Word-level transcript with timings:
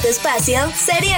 tu 0.00 0.08
espacio, 0.08 0.60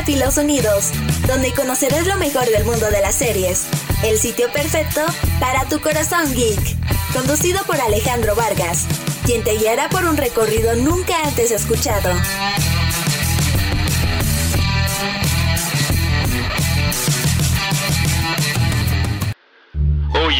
Filos 0.04 0.36
Unidos, 0.36 0.90
donde 1.26 1.52
conocerás 1.52 2.06
lo 2.06 2.16
mejor 2.16 2.46
del 2.46 2.64
mundo 2.64 2.90
de 2.90 3.00
las 3.00 3.14
series. 3.14 3.66
El 4.02 4.18
sitio 4.18 4.52
perfecto 4.52 5.00
para 5.40 5.68
tu 5.68 5.80
corazón 5.80 6.32
geek. 6.34 6.60
Conducido 7.12 7.62
por 7.64 7.80
Alejandro 7.80 8.34
Vargas, 8.34 8.86
quien 9.24 9.44
te 9.44 9.56
guiará 9.56 9.88
por 9.88 10.04
un 10.04 10.16
recorrido 10.16 10.74
nunca 10.76 11.14
antes 11.24 11.50
escuchado. 11.50 12.10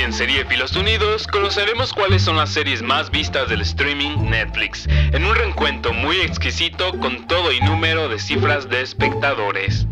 En 0.02 0.12
Serie 0.12 0.44
Filos 0.44 0.74
Unidos 0.74 1.28
conoceremos 1.28 1.92
cuáles 1.92 2.22
son 2.22 2.36
las 2.36 2.50
series 2.50 2.82
más 2.82 3.12
vistas 3.12 3.48
del 3.48 3.60
streaming 3.60 4.28
Netflix, 4.28 4.88
en 4.88 5.24
un 5.24 5.32
reencuentro 5.36 5.92
muy 5.92 6.16
exquisito 6.16 6.98
con 6.98 7.28
todo 7.28 7.52
y 7.52 7.60
número 7.60 8.08
de 8.08 8.18
cifras 8.18 8.68
de 8.68 8.82
espectadores. 8.82 9.86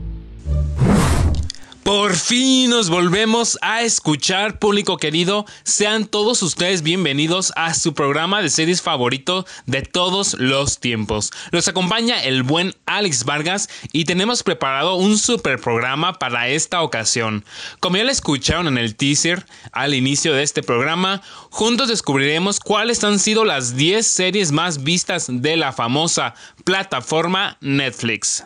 Por 1.90 2.14
fin 2.14 2.70
nos 2.70 2.88
volvemos 2.88 3.58
a 3.62 3.82
escuchar, 3.82 4.60
público 4.60 4.96
querido. 4.96 5.44
Sean 5.64 6.06
todos 6.06 6.40
ustedes 6.40 6.82
bienvenidos 6.82 7.52
a 7.56 7.74
su 7.74 7.94
programa 7.94 8.42
de 8.42 8.48
series 8.48 8.80
favorito 8.80 9.44
de 9.66 9.82
todos 9.82 10.34
los 10.34 10.78
tiempos. 10.78 11.32
Los 11.50 11.66
acompaña 11.66 12.22
el 12.22 12.44
buen 12.44 12.76
Alex 12.86 13.24
Vargas 13.24 13.68
y 13.90 14.04
tenemos 14.04 14.44
preparado 14.44 14.94
un 14.94 15.18
super 15.18 15.58
programa 15.60 16.12
para 16.12 16.46
esta 16.46 16.80
ocasión. 16.82 17.44
Como 17.80 17.96
ya 17.96 18.04
lo 18.04 18.12
escucharon 18.12 18.68
en 18.68 18.78
el 18.78 18.94
teaser 18.94 19.44
al 19.72 19.92
inicio 19.92 20.32
de 20.32 20.44
este 20.44 20.62
programa, 20.62 21.22
juntos 21.50 21.88
descubriremos 21.88 22.60
cuáles 22.60 23.02
han 23.02 23.18
sido 23.18 23.44
las 23.44 23.74
10 23.74 24.06
series 24.06 24.52
más 24.52 24.84
vistas 24.84 25.27
de 25.28 25.56
la 25.56 25.72
famosa 25.72 26.34
plataforma 26.62 27.58
Netflix. 27.60 28.44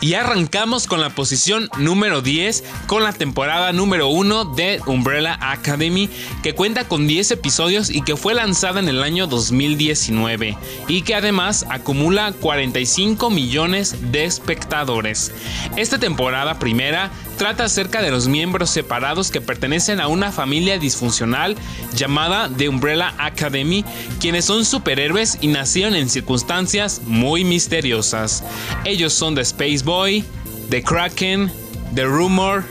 Y 0.00 0.14
arrancamos 0.14 0.86
con 0.86 1.00
la 1.00 1.10
posición 1.10 1.68
número 1.76 2.22
10 2.22 2.62
con 2.86 3.02
la 3.02 3.12
temporada 3.12 3.72
número 3.72 4.08
1 4.08 4.44
de 4.44 4.80
Umbrella 4.86 5.36
Academy 5.40 6.08
que 6.42 6.54
cuenta 6.54 6.86
con 6.86 7.08
10 7.08 7.32
episodios 7.32 7.90
y 7.90 8.02
que 8.02 8.16
fue 8.16 8.34
lanzada 8.34 8.78
en 8.78 8.88
el 8.88 9.02
año 9.02 9.26
2019 9.26 10.56
y 10.86 11.02
que 11.02 11.16
además 11.16 11.66
acumula 11.68 12.32
45 12.32 13.28
millones 13.30 14.12
de 14.12 14.24
espectadores. 14.24 15.32
Esta 15.76 15.98
temporada 15.98 16.60
primera 16.60 17.10
trata 17.38 17.64
acerca 17.64 18.02
de 18.02 18.10
los 18.10 18.28
miembros 18.28 18.68
separados 18.68 19.30
que 19.30 19.40
pertenecen 19.40 20.00
a 20.00 20.08
una 20.08 20.32
familia 20.32 20.78
disfuncional 20.78 21.56
llamada 21.94 22.50
The 22.54 22.68
Umbrella 22.68 23.14
Academy, 23.16 23.84
quienes 24.20 24.44
son 24.44 24.64
superhéroes 24.64 25.38
y 25.40 25.46
nacieron 25.46 25.94
en 25.94 26.10
circunstancias 26.10 27.00
muy 27.06 27.44
misteriosas. 27.44 28.44
Ellos 28.84 29.14
son 29.14 29.36
The 29.36 29.42
Space 29.42 29.82
Boy, 29.84 30.24
The 30.68 30.82
Kraken, 30.82 31.50
The 31.94 32.04
Rumor, 32.04 32.64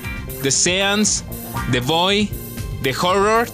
The 0.44 0.52
Seance, 0.52 1.24
The 1.72 1.80
Boy, 1.80 2.30
The 2.84 2.94
Horror 2.94 3.48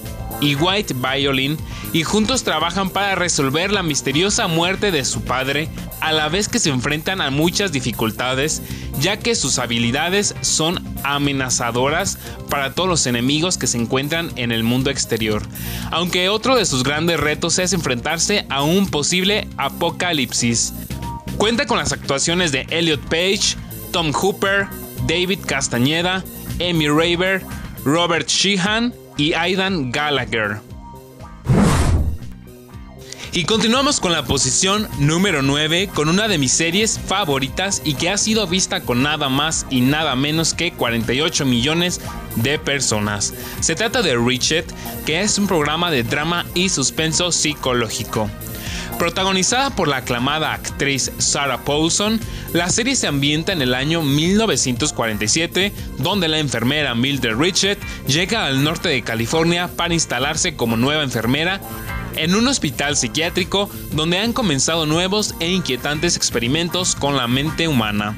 y 0.43 0.55
White 0.55 0.93
Violin 0.95 1.57
y 1.93 2.03
juntos 2.03 2.43
trabajan 2.43 2.89
para 2.89 3.15
resolver 3.15 3.71
la 3.71 3.81
misteriosa 3.81 4.47
muerte 4.47 4.91
de 4.91 5.05
su 5.05 5.21
padre 5.21 5.69
a 6.01 6.11
la 6.11 6.27
vez 6.27 6.49
que 6.49 6.59
se 6.59 6.69
enfrentan 6.69 7.21
a 7.21 7.29
muchas 7.29 7.71
dificultades 7.71 8.61
ya 8.99 9.17
que 9.17 9.35
sus 9.35 9.57
habilidades 9.57 10.35
son 10.41 10.83
amenazadoras 11.03 12.17
para 12.49 12.73
todos 12.73 12.89
los 12.89 13.07
enemigos 13.07 13.57
que 13.57 13.67
se 13.67 13.77
encuentran 13.77 14.31
en 14.35 14.51
el 14.51 14.63
mundo 14.63 14.89
exterior. 14.89 15.41
Aunque 15.91 16.27
otro 16.27 16.55
de 16.55 16.65
sus 16.65 16.83
grandes 16.83 17.19
retos 17.19 17.57
es 17.57 17.71
enfrentarse 17.71 18.45
a 18.49 18.63
un 18.63 18.87
posible 18.87 19.47
apocalipsis. 19.57 20.73
Cuenta 21.37 21.65
con 21.65 21.77
las 21.77 21.93
actuaciones 21.93 22.51
de 22.51 22.67
Elliot 22.69 23.01
Page, 23.01 23.55
Tom 23.91 24.11
Hooper, 24.11 24.67
David 25.07 25.39
Castañeda, 25.45 26.23
Amy 26.59 26.87
Raver, 26.87 27.41
Robert 27.85 28.27
Sheehan 28.27 28.93
y 29.17 29.33
Aidan 29.33 29.91
Gallagher. 29.91 30.61
Y 33.35 33.45
continuamos 33.45 33.99
con 33.99 34.11
la 34.11 34.23
posición 34.25 34.87
número 34.99 35.41
9 35.41 35.89
con 35.91 36.07
una 36.07 36.27
de 36.27 36.37
mis 36.37 36.51
series 36.51 36.99
favoritas 36.99 37.81
y 37.83 37.95
que 37.95 38.11
ha 38.11 38.17
sido 38.19 38.45
vista 38.45 38.81
con 38.81 39.01
nada 39.01 39.27
más 39.27 39.65
y 39.71 39.81
nada 39.81 40.15
menos 40.15 40.53
que 40.53 40.71
48 40.71 41.43
millones 41.43 41.99
de 42.35 42.59
personas. 42.59 43.33
Se 43.59 43.73
trata 43.73 44.03
de 44.03 44.15
Richard, 44.15 44.65
que 45.07 45.21
es 45.21 45.39
un 45.39 45.47
programa 45.47 45.89
de 45.89 46.03
drama 46.03 46.45
y 46.53 46.69
suspenso 46.69 47.31
psicológico. 47.31 48.29
Protagonizada 48.97 49.69
por 49.71 49.87
la 49.87 49.97
aclamada 49.97 50.53
actriz 50.53 51.11
Sarah 51.17 51.63
Paulson, 51.63 52.19
la 52.53 52.69
serie 52.69 52.95
se 52.95 53.07
ambienta 53.07 53.51
en 53.51 53.61
el 53.61 53.73
año 53.73 54.01
1947, 54.01 55.73
donde 55.97 56.27
la 56.27 56.39
enfermera 56.39 56.95
Mildred 56.95 57.35
Richard 57.35 57.77
llega 58.07 58.45
al 58.45 58.63
norte 58.63 58.89
de 58.89 59.01
California 59.01 59.67
para 59.67 59.93
instalarse 59.93 60.55
como 60.55 60.77
nueva 60.77 61.03
enfermera 61.03 61.59
en 62.15 62.35
un 62.35 62.47
hospital 62.47 62.95
psiquiátrico 62.95 63.69
donde 63.91 64.19
han 64.19 64.33
comenzado 64.33 64.85
nuevos 64.85 65.35
e 65.39 65.49
inquietantes 65.49 66.15
experimentos 66.15 66.95
con 66.95 67.17
la 67.17 67.27
mente 67.27 67.67
humana. 67.67 68.15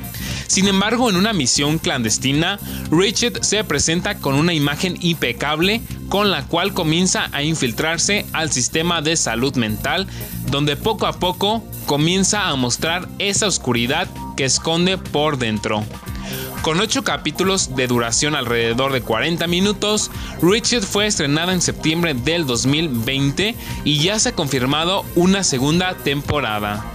Sin 0.47 0.67
embargo, 0.67 1.09
en 1.09 1.15
una 1.15 1.33
misión 1.33 1.79
clandestina, 1.79 2.59
Richard 2.91 3.43
se 3.43 3.63
presenta 3.63 4.19
con 4.19 4.35
una 4.35 4.53
imagen 4.53 4.97
impecable 5.01 5.81
con 6.09 6.31
la 6.31 6.45
cual 6.47 6.73
comienza 6.73 7.29
a 7.31 7.43
infiltrarse 7.43 8.25
al 8.31 8.51
sistema 8.51 9.01
de 9.01 9.17
salud 9.17 9.55
mental, 9.55 10.07
donde 10.49 10.75
poco 10.75 11.07
a 11.07 11.13
poco 11.13 11.63
comienza 11.85 12.47
a 12.47 12.55
mostrar 12.55 13.07
esa 13.19 13.47
oscuridad 13.47 14.07
que 14.37 14.45
esconde 14.45 14.97
por 14.97 15.37
dentro. 15.37 15.83
Con 16.61 16.79
8 16.79 17.03
capítulos 17.03 17.75
de 17.75 17.85
duración 17.85 18.33
alrededor 18.33 18.91
de 18.91 19.01
40 19.01 19.45
minutos, 19.45 20.09
Richard 20.41 20.81
fue 20.81 21.05
estrenada 21.05 21.53
en 21.53 21.61
septiembre 21.61 22.15
del 22.15 22.47
2020 22.47 23.55
y 23.83 23.99
ya 23.99 24.17
se 24.17 24.29
ha 24.29 24.35
confirmado 24.35 25.05
una 25.15 25.43
segunda 25.43 25.93
temporada. 25.95 26.94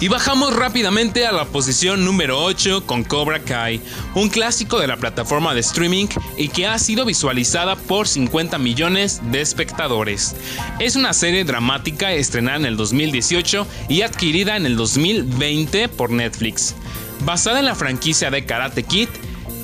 Y 0.00 0.06
bajamos 0.06 0.54
rápidamente 0.54 1.26
a 1.26 1.32
la 1.32 1.44
posición 1.44 2.04
número 2.04 2.40
8 2.44 2.86
con 2.86 3.02
Cobra 3.02 3.40
Kai, 3.40 3.80
un 4.14 4.28
clásico 4.28 4.78
de 4.78 4.86
la 4.86 4.96
plataforma 4.96 5.54
de 5.54 5.60
streaming 5.60 6.06
y 6.36 6.48
que 6.50 6.68
ha 6.68 6.78
sido 6.78 7.04
visualizada 7.04 7.74
por 7.74 8.06
50 8.06 8.58
millones 8.58 9.20
de 9.32 9.40
espectadores. 9.40 10.36
Es 10.78 10.94
una 10.94 11.12
serie 11.12 11.42
dramática 11.42 12.12
estrenada 12.12 12.58
en 12.58 12.66
el 12.66 12.76
2018 12.76 13.66
y 13.88 14.02
adquirida 14.02 14.56
en 14.56 14.66
el 14.66 14.76
2020 14.76 15.88
por 15.88 16.10
Netflix. 16.10 16.76
Basada 17.24 17.58
en 17.58 17.64
la 17.64 17.74
franquicia 17.74 18.30
de 18.30 18.46
Karate 18.46 18.84
Kid, 18.84 19.08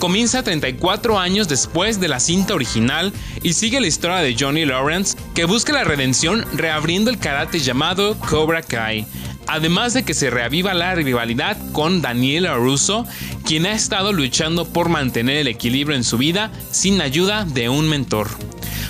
comienza 0.01 0.43
34 0.43 1.17
años 1.17 1.47
después 1.47 2.01
de 2.01 2.09
la 2.09 2.19
cinta 2.19 2.55
original 2.55 3.13
y 3.45 3.53
sigue 3.53 3.81
la 3.81 3.87
historia 3.87 4.17
de 4.17 4.35
Johnny 4.37 4.65
Lawrence 4.65 5.17
que 5.33 5.45
busca 5.45 5.73
la 5.73 5.85
redención 5.85 6.45
reabriendo 6.55 7.11
el 7.11 7.19
karate 7.19 7.61
llamado 7.61 8.19
Cobra 8.19 8.63
Kai 8.63 9.07
Además 9.47 9.95
de 9.95 10.05
que 10.05 10.15
se 10.15 10.31
reaviva 10.31 10.75
la 10.75 10.95
rivalidad 10.95 11.57
con 11.73 12.03
Daniela 12.03 12.55
Russo, 12.55 13.07
quien 13.45 13.67
ha 13.67 13.73
estado 13.73 14.13
luchando 14.13 14.67
por 14.67 14.89
mantener 14.89 15.39
el 15.39 15.49
equilibrio 15.49 15.97
en 15.97 16.05
su 16.05 16.19
vida 16.19 16.51
sin 16.71 17.01
ayuda 17.01 17.45
de 17.45 17.69
un 17.69 17.89
mentor. 17.89 18.29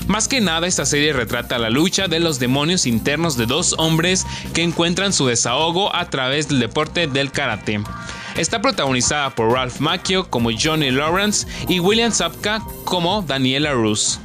Más 0.06 0.28
que 0.28 0.40
nada, 0.40 0.66
esta 0.66 0.84
serie 0.84 1.12
retrata 1.12 1.58
la 1.58 1.70
lucha 1.70 2.08
de 2.08 2.20
los 2.20 2.38
demonios 2.38 2.86
internos 2.86 3.36
de 3.36 3.46
dos 3.46 3.74
hombres 3.78 4.26
que 4.52 4.62
encuentran 4.62 5.12
su 5.12 5.26
desahogo 5.26 5.94
a 5.94 6.10
través 6.10 6.48
del 6.48 6.60
deporte 6.60 7.06
del 7.06 7.32
karate. 7.32 7.80
Está 8.36 8.60
protagonizada 8.60 9.30
por 9.30 9.52
Ralph 9.52 9.78
Macchio 9.80 10.28
como 10.28 10.50
Johnny 10.52 10.90
Lawrence 10.90 11.46
y 11.68 11.80
William 11.80 12.12
Sapka 12.12 12.62
como 12.84 13.22
Daniela 13.22 13.72
Russo. 13.72 14.23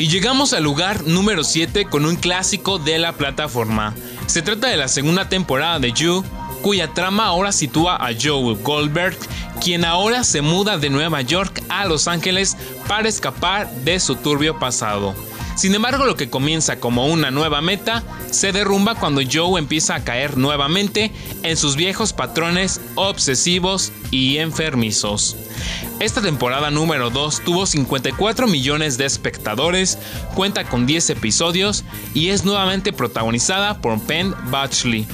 Y 0.00 0.08
llegamos 0.08 0.54
al 0.54 0.64
lugar 0.64 1.06
número 1.06 1.44
7 1.44 1.84
con 1.84 2.06
un 2.06 2.16
clásico 2.16 2.78
de 2.78 2.98
la 2.98 3.12
plataforma. 3.12 3.94
Se 4.28 4.40
trata 4.40 4.68
de 4.68 4.78
la 4.78 4.88
segunda 4.88 5.28
temporada 5.28 5.78
de 5.78 5.92
You, 5.92 6.24
cuya 6.62 6.94
trama 6.94 7.26
ahora 7.26 7.52
sitúa 7.52 7.96
a 7.96 8.08
Joel 8.18 8.56
Goldberg, 8.62 9.14
quien 9.62 9.84
ahora 9.84 10.24
se 10.24 10.40
muda 10.40 10.78
de 10.78 10.88
Nueva 10.88 11.20
York 11.20 11.62
a 11.68 11.84
Los 11.84 12.08
Ángeles 12.08 12.56
para 12.88 13.10
escapar 13.10 13.70
de 13.84 14.00
su 14.00 14.16
turbio 14.16 14.58
pasado. 14.58 15.14
Sin 15.60 15.74
embargo, 15.74 16.06
lo 16.06 16.16
que 16.16 16.30
comienza 16.30 16.80
como 16.80 17.04
una 17.04 17.30
nueva 17.30 17.60
meta 17.60 18.02
se 18.30 18.50
derrumba 18.50 18.94
cuando 18.94 19.20
Joe 19.30 19.60
empieza 19.60 19.94
a 19.94 20.04
caer 20.04 20.38
nuevamente 20.38 21.12
en 21.42 21.58
sus 21.58 21.76
viejos 21.76 22.14
patrones 22.14 22.80
obsesivos 22.94 23.92
y 24.10 24.38
enfermizos. 24.38 25.36
Esta 25.98 26.22
temporada 26.22 26.70
número 26.70 27.10
2 27.10 27.42
tuvo 27.44 27.66
54 27.66 28.46
millones 28.46 28.96
de 28.96 29.04
espectadores, 29.04 29.98
cuenta 30.34 30.64
con 30.64 30.86
10 30.86 31.10
episodios 31.10 31.84
y 32.14 32.30
es 32.30 32.46
nuevamente 32.46 32.94
protagonizada 32.94 33.82
por 33.82 34.00
Penn 34.00 34.34
Batchley. 34.50 35.06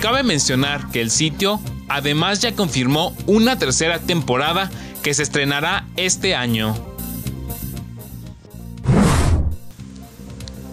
Cabe 0.00 0.22
mencionar 0.22 0.90
que 0.92 1.02
el 1.02 1.10
sitio 1.10 1.60
además 1.90 2.40
ya 2.40 2.56
confirmó 2.56 3.14
una 3.26 3.58
tercera 3.58 3.98
temporada 3.98 4.70
que 5.02 5.12
se 5.12 5.24
estrenará 5.24 5.84
este 5.96 6.34
año. 6.34 6.89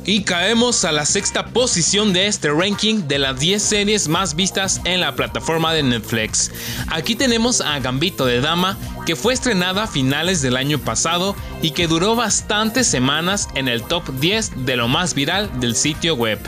Y 0.09 0.21
caemos 0.21 0.85
a 0.85 0.93
la 0.93 1.05
sexta 1.05 1.47
posición 1.47 2.13
de 2.13 2.27
este 2.27 2.49
ranking 2.49 3.09
de 3.09 3.19
las 3.19 3.37
10 3.41 3.61
series 3.61 4.07
más 4.07 4.37
vistas 4.37 4.79
en 4.85 5.01
la 5.01 5.15
plataforma 5.17 5.73
de 5.73 5.83
Netflix. 5.83 6.49
Aquí 6.87 7.13
tenemos 7.13 7.59
a 7.59 7.77
Gambito 7.79 8.25
de 8.25 8.39
Dama, 8.39 8.77
que 9.05 9.17
fue 9.17 9.33
estrenada 9.33 9.83
a 9.83 9.87
finales 9.87 10.41
del 10.41 10.55
año 10.55 10.79
pasado 10.79 11.35
y 11.61 11.71
que 11.71 11.87
duró 11.87 12.15
bastantes 12.15 12.87
semanas 12.87 13.49
en 13.55 13.67
el 13.67 13.83
top 13.83 14.09
10 14.21 14.65
de 14.65 14.77
lo 14.77 14.87
más 14.87 15.13
viral 15.13 15.59
del 15.59 15.75
sitio 15.75 16.15
web. 16.15 16.39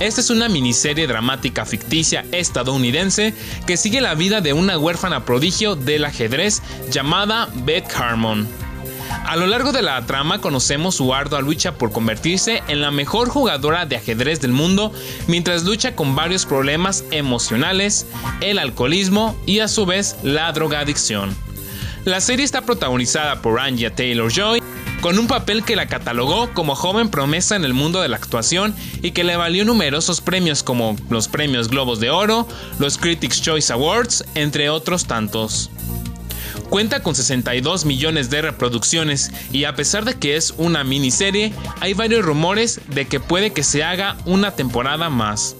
Esta 0.00 0.20
es 0.20 0.30
una 0.30 0.48
miniserie 0.48 1.06
dramática 1.06 1.64
ficticia 1.64 2.24
estadounidense 2.32 3.34
que 3.68 3.76
sigue 3.76 4.00
la 4.00 4.16
vida 4.16 4.40
de 4.40 4.52
una 4.52 4.78
huérfana 4.78 5.24
prodigio 5.24 5.76
del 5.76 6.06
ajedrez 6.06 6.60
llamada 6.90 7.48
Beth 7.54 7.88
Harmon. 7.94 8.65
A 9.10 9.36
lo 9.36 9.46
largo 9.46 9.72
de 9.72 9.82
la 9.82 10.04
trama 10.06 10.40
conocemos 10.40 10.94
su 10.94 11.12
ardua 11.12 11.40
lucha 11.40 11.74
por 11.74 11.92
convertirse 11.92 12.62
en 12.68 12.80
la 12.80 12.90
mejor 12.90 13.28
jugadora 13.28 13.86
de 13.86 13.96
ajedrez 13.96 14.40
del 14.40 14.52
mundo 14.52 14.92
mientras 15.26 15.64
lucha 15.64 15.96
con 15.96 16.14
varios 16.14 16.46
problemas 16.46 17.04
emocionales, 17.10 18.06
el 18.40 18.58
alcoholismo 18.58 19.36
y 19.46 19.60
a 19.60 19.68
su 19.68 19.86
vez 19.86 20.16
la 20.22 20.50
drogadicción. 20.52 21.34
La 22.04 22.20
serie 22.20 22.44
está 22.44 22.62
protagonizada 22.62 23.42
por 23.42 23.58
Anya 23.58 23.92
Taylor 23.92 24.32
Joy, 24.32 24.62
con 25.00 25.18
un 25.18 25.26
papel 25.26 25.64
que 25.64 25.76
la 25.76 25.86
catalogó 25.86 26.52
como 26.54 26.76
joven 26.76 27.08
promesa 27.08 27.56
en 27.56 27.64
el 27.64 27.74
mundo 27.74 28.00
de 28.00 28.08
la 28.08 28.16
actuación 28.16 28.74
y 29.02 29.10
que 29.10 29.24
le 29.24 29.36
valió 29.36 29.64
numerosos 29.64 30.20
premios 30.20 30.62
como 30.62 30.96
los 31.10 31.28
premios 31.28 31.68
Globos 31.68 31.98
de 31.98 32.10
Oro, 32.10 32.46
los 32.78 32.96
Critics 32.96 33.42
Choice 33.42 33.72
Awards, 33.72 34.24
entre 34.34 34.70
otros 34.70 35.06
tantos. 35.06 35.70
Cuenta 36.70 37.02
con 37.02 37.14
62 37.14 37.84
millones 37.84 38.28
de 38.28 38.42
reproducciones 38.42 39.30
y 39.52 39.64
a 39.64 39.74
pesar 39.74 40.04
de 40.04 40.14
que 40.14 40.36
es 40.36 40.54
una 40.56 40.84
miniserie, 40.84 41.52
hay 41.80 41.94
varios 41.94 42.24
rumores 42.24 42.80
de 42.88 43.06
que 43.06 43.20
puede 43.20 43.52
que 43.52 43.62
se 43.62 43.84
haga 43.84 44.16
una 44.24 44.50
temporada 44.50 45.08
más. 45.08 45.56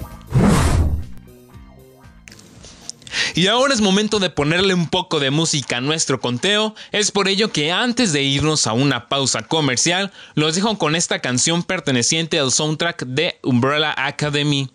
Y 3.35 3.49
ahora 3.49 3.75
es 3.75 3.81
momento 3.81 4.19
de 4.19 4.31
ponerle 4.31 4.75
un 4.75 4.89
poco 4.89 5.21
de 5.21 5.31
música 5.31 5.77
a 5.77 5.81
nuestro 5.81 6.21
conteo, 6.21 6.75
es 6.91 7.11
por 7.11 7.29
ello 7.29 7.53
que 7.53 7.71
antes 7.71 8.13
de 8.13 8.23
irnos 8.23 8.67
a 8.67 8.73
una 8.73 9.09
pausa 9.09 9.43
comercial, 9.43 10.13
los 10.35 10.55
dejo 10.55 10.79
con 10.79 10.97
esta 10.97 11.21
canción 11.21 11.63
perteneciente 11.63 12.39
al 12.39 12.51
soundtrack 12.51 13.05
de 13.05 13.39
Umbrella 13.43 13.95
Academy. 13.97 14.71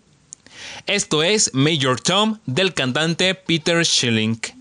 Esto 0.85 1.23
es 1.23 1.51
Major 1.53 1.99
Tom 1.99 2.39
del 2.45 2.73
cantante 2.73 3.33
Peter 3.35 3.83
Schilling. 3.85 4.60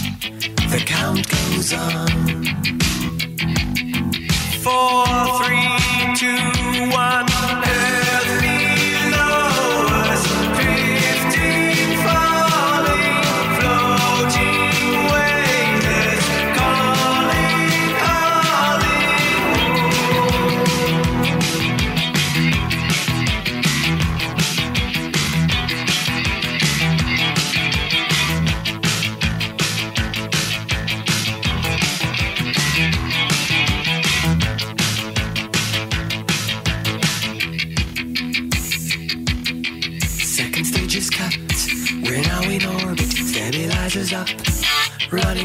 The 0.71 0.79
count 0.85 1.27
goes 1.27 1.73
on. 1.73 2.07
Four, 4.63 5.05
three, 5.43 6.15
two, 6.15 6.50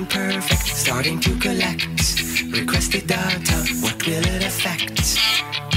starting 0.05 1.19
to 1.19 1.35
collect 1.39 1.87
requested 2.53 3.07
data. 3.07 3.57
What 3.81 4.07
will 4.07 4.25
it 4.27 4.45
affect 4.45 5.17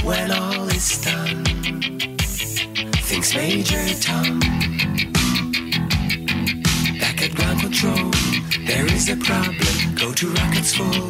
when 0.04 0.30
all 0.30 0.68
is 0.68 1.00
done? 1.00 1.42
Thinks 3.08 3.34
Major 3.34 3.82
Tom. 3.98 4.38
Back 7.00 7.22
at 7.22 7.34
ground 7.34 7.60
control, 7.60 8.10
there 8.66 8.84
is 8.92 9.08
a 9.08 9.16
problem. 9.16 9.94
Go 9.94 10.12
to 10.12 10.26
rockets 10.34 10.74
full, 10.74 11.08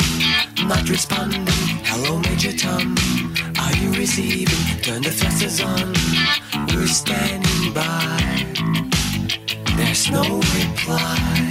not 0.68 0.88
responding. 0.88 1.44
Hello, 1.90 2.20
Major 2.20 2.56
Tom. 2.56 2.94
Are 3.58 3.76
you 3.82 3.92
receiving? 3.92 4.82
Turn 4.82 5.02
the 5.02 5.10
thrusters 5.10 5.60
on. 5.60 5.94
We're 6.68 6.86
standing 6.86 7.74
by. 7.74 8.46
There's 9.76 10.08
no 10.12 10.22
reply 10.36 11.50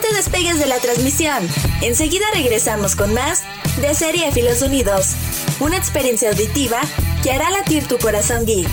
Te 0.00 0.14
despegues 0.14 0.58
de 0.58 0.66
la 0.66 0.78
transmisión. 0.78 1.48
Enseguida 1.80 2.24
regresamos 2.34 2.96
con 2.96 3.14
más 3.14 3.42
de 3.80 3.94
Serie 3.94 4.30
Filos 4.32 4.62
Unidos, 4.62 5.14
una 5.60 5.76
experiencia 5.76 6.30
auditiva 6.30 6.80
que 7.22 7.32
hará 7.32 7.50
latir 7.50 7.86
tu 7.86 7.98
corazón 7.98 8.46
geek. 8.46 8.68